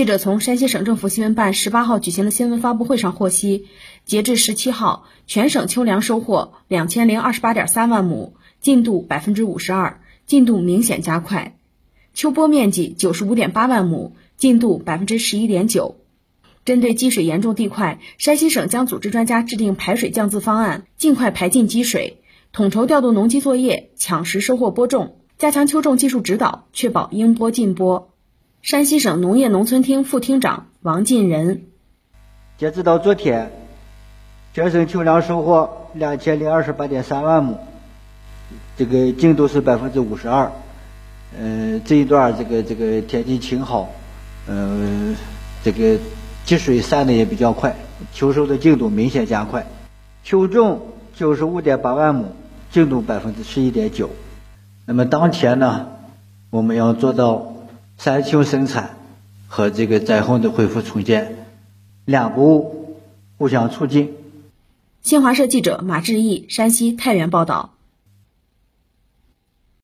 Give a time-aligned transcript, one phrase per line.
[0.00, 3.66] 记者从山西省政府新闻办十八号举行的新闻发布会上获悉，
[4.06, 8.32] 截至十七号，全省秋粮收获两千零二十八点三万亩，
[8.62, 11.52] 进度百分之五十二，进度明显加快；
[12.14, 15.96] 秋播面积九十五点八万亩，进度百分之十一点九。
[16.64, 22.22] 针对积水严重地块，山西省将组织专家制定排水降渍方案，尽快排进积水，
[22.54, 28.09] 统筹调度农机作业，抢时收获播种，加强秋种技术指导，确保应播尽播。
[28.62, 31.62] 山西省农业农村厅副厅长王进仁，
[32.58, 33.50] 截止到昨天，
[34.52, 37.58] 全省秋粮收获两千零二十八点三万亩，
[38.76, 40.52] 这个进度是百分之五十二。
[41.38, 43.88] 嗯，这一段这个这个天气晴好，
[44.46, 45.16] 嗯，
[45.64, 45.98] 这个
[46.44, 47.74] 积水散的也比较快，
[48.12, 49.66] 秋收的进度明显加快。
[50.22, 50.82] 秋种
[51.14, 52.26] 九十五点八万亩，
[52.70, 54.10] 进度百分之十一点九。
[54.84, 55.86] 那么当前呢，
[56.50, 57.49] 我们要做到。
[58.02, 58.96] 灾后生产
[59.46, 61.36] 和这个灾后的恢复重建，
[62.06, 62.96] 两不误
[63.36, 64.14] 互相促进。
[65.02, 67.74] 新华社记者马志毅，山西太原报道。